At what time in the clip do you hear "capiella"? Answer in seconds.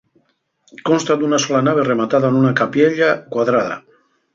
2.65-3.15